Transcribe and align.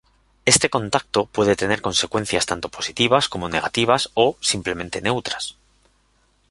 Este 0.45 0.71
contacto 0.71 1.27
puede 1.27 1.55
tener 1.55 1.83
consecuencias 1.83 2.47
tanto 2.47 2.69
positivas, 2.69 3.29
como 3.29 3.49
negativas 3.49 4.09
o, 4.15 4.35
simplemente, 4.41 4.99
neutras. 4.99 5.57